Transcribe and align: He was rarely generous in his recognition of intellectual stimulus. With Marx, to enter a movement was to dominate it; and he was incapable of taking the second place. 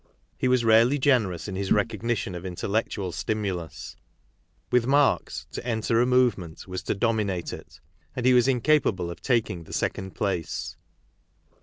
He 0.35 0.47
was 0.47 0.65
rarely 0.65 0.97
generous 0.97 1.47
in 1.47 1.55
his 1.55 1.71
recognition 1.71 2.33
of 2.33 2.43
intellectual 2.43 3.11
stimulus. 3.11 3.95
With 4.71 4.87
Marx, 4.87 5.45
to 5.51 5.63
enter 5.63 6.01
a 6.01 6.07
movement 6.07 6.67
was 6.67 6.81
to 6.85 6.95
dominate 6.95 7.53
it; 7.53 7.79
and 8.15 8.25
he 8.25 8.33
was 8.33 8.47
incapable 8.47 9.11
of 9.11 9.21
taking 9.21 9.63
the 9.65 9.73
second 9.73 10.15
place. 10.15 10.75